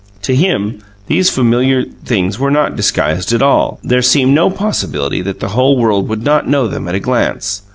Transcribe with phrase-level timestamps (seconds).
[0.23, 5.41] To him these familiar things were not disguised at all; there seemed no possibility that
[5.41, 7.61] the whole world would not know them at a glance.